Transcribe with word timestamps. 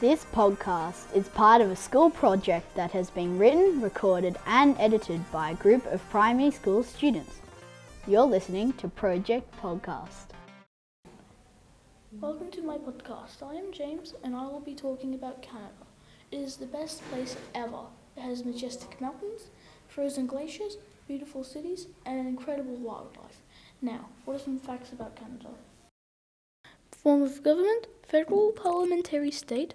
This 0.00 0.24
podcast 0.34 1.14
is 1.14 1.28
part 1.28 1.60
of 1.60 1.70
a 1.70 1.76
school 1.76 2.08
project 2.08 2.74
that 2.74 2.90
has 2.92 3.10
been 3.10 3.36
written, 3.38 3.82
recorded, 3.82 4.38
and 4.46 4.74
edited 4.80 5.30
by 5.30 5.50
a 5.50 5.54
group 5.54 5.84
of 5.92 6.00
primary 6.08 6.50
school 6.52 6.82
students. 6.82 7.34
You're 8.06 8.24
listening 8.24 8.72
to 8.78 8.88
Project 8.88 9.46
Podcast. 9.62 10.30
Welcome 12.18 12.50
to 12.52 12.62
my 12.62 12.78
podcast. 12.78 13.42
I 13.42 13.56
am 13.56 13.72
James 13.72 14.14
and 14.24 14.34
I 14.34 14.44
will 14.46 14.60
be 14.64 14.74
talking 14.74 15.12
about 15.14 15.42
Canada. 15.42 15.84
It 16.32 16.38
is 16.38 16.56
the 16.56 16.64
best 16.78 17.02
place 17.10 17.36
ever. 17.54 17.84
It 18.16 18.22
has 18.22 18.42
majestic 18.42 18.98
mountains, 19.02 19.48
frozen 19.86 20.26
glaciers, 20.26 20.78
beautiful 21.08 21.44
cities, 21.44 21.88
and 22.06 22.26
incredible 22.26 22.76
wildlife. 22.76 23.42
Now, 23.82 24.06
what 24.24 24.36
are 24.36 24.40
some 24.42 24.60
facts 24.60 24.92
about 24.92 25.14
Canada? 25.14 25.48
Form 26.90 27.20
of 27.20 27.42
government, 27.42 27.86
federal 28.02 28.52
parliamentary 28.52 29.30
state, 29.30 29.74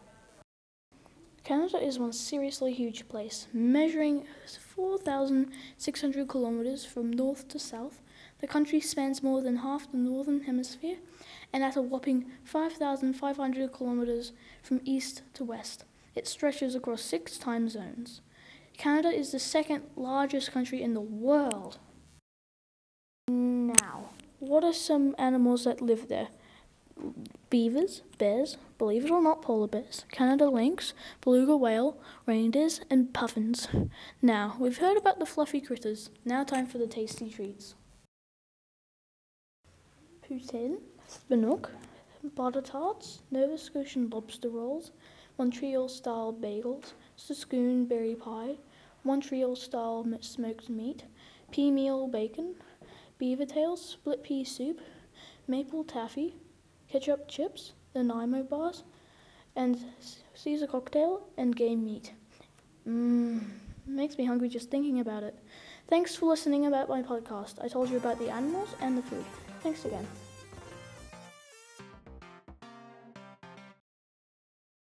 Canada 1.43 1.77
is 1.83 1.97
one 1.97 2.13
seriously 2.13 2.71
huge 2.71 3.07
place, 3.09 3.47
measuring 3.51 4.25
4,600 4.59 6.27
kilometers 6.29 6.85
from 6.85 7.11
north 7.11 7.47
to 7.47 7.57
south. 7.57 7.99
The 8.41 8.47
country 8.47 8.79
spans 8.79 9.23
more 9.23 9.41
than 9.41 9.57
half 9.57 9.91
the 9.91 9.97
northern 9.97 10.41
hemisphere 10.43 10.97
and 11.51 11.63
at 11.63 11.75
a 11.75 11.81
whopping 11.81 12.25
5,500 12.43 13.73
kilometers 13.73 14.33
from 14.61 14.81
east 14.85 15.23
to 15.33 15.43
west. 15.43 15.83
It 16.13 16.27
stretches 16.27 16.75
across 16.75 17.01
six 17.01 17.39
time 17.39 17.67
zones. 17.69 18.21
Canada 18.77 19.09
is 19.09 19.31
the 19.31 19.39
second 19.39 19.83
largest 19.95 20.51
country 20.51 20.81
in 20.83 20.93
the 20.93 21.01
world. 21.01 21.79
Now, 23.27 24.09
what 24.39 24.63
are 24.63 24.73
some 24.73 25.15
animals 25.17 25.63
that 25.63 25.81
live 25.81 26.07
there? 26.07 26.27
beavers, 27.51 28.01
bears, 28.17 28.55
believe 28.79 29.03
it 29.05 29.11
or 29.11 29.21
not, 29.21 29.41
polar 29.41 29.67
bears, 29.67 30.05
Canada 30.09 30.45
lynx, 30.49 30.93
beluga 31.19 31.55
whale, 31.57 31.97
reindeers, 32.25 32.79
and 32.89 33.13
puffins. 33.13 33.67
Now, 34.21 34.55
we've 34.57 34.77
heard 34.77 34.97
about 34.97 35.19
the 35.19 35.25
fluffy 35.25 35.59
critters. 35.59 36.09
Now, 36.25 36.43
time 36.45 36.65
for 36.65 36.77
the 36.77 36.87
tasty 36.87 37.29
treats. 37.29 37.75
Poutine, 40.23 40.77
spinach, 41.07 41.65
butter 42.35 42.61
tarts, 42.61 43.19
Nova 43.29 43.57
Scotian 43.57 44.09
lobster 44.09 44.47
rolls, 44.49 44.91
Montreal 45.37 45.89
style 45.89 46.31
bagels, 46.33 46.93
Saskatoon 47.17 47.83
berry 47.85 48.15
pie, 48.15 48.55
Montreal 49.03 49.57
style 49.57 50.07
smoked 50.21 50.69
meat, 50.69 51.03
pea 51.51 51.69
meal 51.69 52.07
bacon, 52.07 52.55
beaver 53.17 53.45
tails, 53.45 53.83
split 53.85 54.23
pea 54.23 54.45
soup, 54.45 54.79
maple 55.49 55.83
taffy, 55.83 56.35
ketchup 56.91 57.27
chips, 57.29 57.71
the 57.93 58.03
Nanaimo 58.03 58.43
bars, 58.43 58.83
and 59.55 59.77
Caesar 60.33 60.67
cocktail 60.67 61.21
and 61.37 61.55
game 61.55 61.83
meat. 61.85 62.11
Mmm, 62.87 63.41
makes 63.87 64.17
me 64.17 64.25
hungry 64.25 64.49
just 64.49 64.69
thinking 64.69 64.99
about 64.99 65.23
it. 65.23 65.35
Thanks 65.87 66.15
for 66.15 66.25
listening 66.27 66.65
about 66.65 66.89
my 66.89 67.01
podcast. 67.01 67.63
I 67.63 67.67
told 67.69 67.89
you 67.89 67.97
about 67.97 68.19
the 68.19 68.29
animals 68.29 68.69
and 68.81 68.97
the 68.97 69.01
food. 69.03 69.23
Thanks 69.63 69.85
again. 69.85 70.07